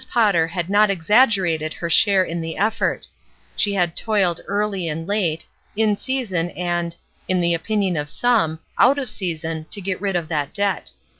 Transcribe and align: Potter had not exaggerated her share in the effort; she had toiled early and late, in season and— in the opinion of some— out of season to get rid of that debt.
Potter 0.09 0.47
had 0.47 0.67
not 0.67 0.89
exaggerated 0.89 1.73
her 1.75 1.87
share 1.87 2.23
in 2.23 2.41
the 2.41 2.57
effort; 2.57 3.07
she 3.55 3.75
had 3.75 3.95
toiled 3.95 4.41
early 4.47 4.87
and 4.87 5.05
late, 5.07 5.45
in 5.75 5.95
season 5.95 6.49
and— 6.57 6.95
in 7.29 7.39
the 7.39 7.53
opinion 7.53 7.95
of 7.95 8.09
some— 8.09 8.57
out 8.79 8.97
of 8.97 9.11
season 9.11 9.67
to 9.69 9.79
get 9.79 10.01
rid 10.01 10.15
of 10.15 10.27
that 10.27 10.55
debt. 10.55 10.91